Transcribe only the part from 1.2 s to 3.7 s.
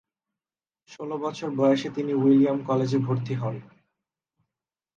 বছর বয়সে তিনি উইলিয়াম কলেজে ভর্তি হন।